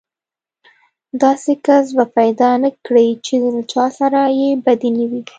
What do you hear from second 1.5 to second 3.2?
کس به پيدا نه کړې